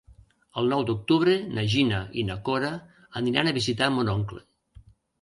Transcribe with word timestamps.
El 0.61 0.71
nou 0.71 0.85
d'octubre 0.89 1.35
na 1.59 1.67
Gina 1.75 2.01
i 2.23 2.25
na 2.31 2.39
Cora 2.51 2.73
aniran 3.25 3.55
a 3.55 3.57
visitar 3.63 3.95
mon 3.99 4.15
oncle. 4.19 4.47